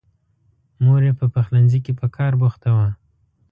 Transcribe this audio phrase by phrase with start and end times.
[0.83, 2.89] مور یې په پخلنځي کې په کار بوخته وه.